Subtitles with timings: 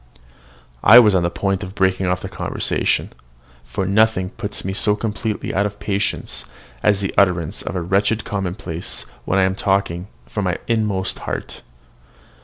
[0.83, 3.13] I was on the point of breaking off the conversation,
[3.63, 6.45] for nothing puts me so completely out of patience
[6.81, 11.61] as the utterance of a wretched commonplace when I am talking from my inmost heart.